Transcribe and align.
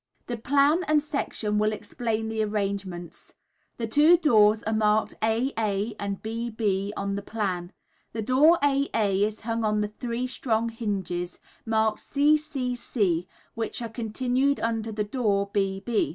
The 0.25 0.35
plan 0.35 0.83
and 0.87 0.99
section 0.99 1.59
will 1.59 1.71
explain 1.71 2.27
the 2.27 2.41
arrangement. 2.41 3.35
The 3.77 3.85
two 3.85 4.17
doors 4.17 4.63
are 4.63 4.73
marked 4.73 5.13
A 5.23 5.53
A 5.59 5.93
and 5.99 6.23
B 6.23 6.49
B 6.49 6.91
on 6.97 7.13
the 7.13 7.21
plan. 7.21 7.71
The 8.11 8.23
door 8.23 8.57
A 8.63 8.89
A 8.95 9.23
is 9.23 9.41
hung 9.41 9.63
on 9.63 9.87
three 9.99 10.25
strong 10.25 10.69
hinges, 10.69 11.39
marked 11.67 11.99
C 11.99 12.35
C 12.35 12.73
C, 12.73 13.27
which 13.53 13.79
are 13.79 13.89
continued 13.89 14.59
under 14.59 14.91
the 14.91 15.03
door 15.03 15.51
B 15.53 15.83
B. 15.85 16.09